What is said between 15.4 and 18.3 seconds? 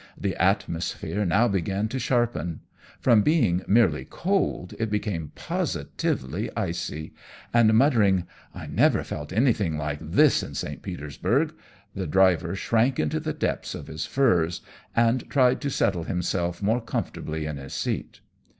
to settle himself more comfortably in his seat.